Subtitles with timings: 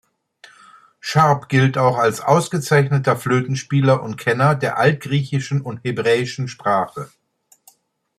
[0.99, 7.11] Sharp gilt auch als ausgezeichneter Flötenspieler und Kenner der altgriechischen und hebräischen Sprache.